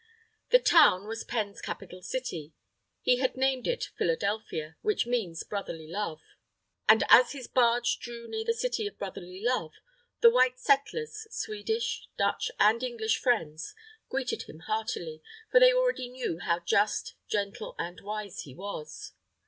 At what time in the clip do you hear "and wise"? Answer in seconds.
17.77-18.41